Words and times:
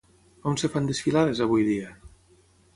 On 0.51 0.57
es 0.59 0.65
fan 0.75 0.89
desfilades, 0.91 1.43
avui 1.47 1.69
dia? 1.71 1.95